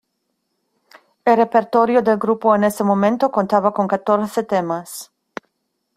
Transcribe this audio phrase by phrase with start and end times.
[1.25, 5.11] El repertorio del grupo en ese momento contaba con catorce temas.